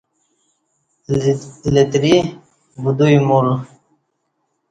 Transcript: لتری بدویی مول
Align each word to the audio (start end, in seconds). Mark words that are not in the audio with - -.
لتری 1.73 2.15
بدویی 2.83 3.17
مول 3.27 3.47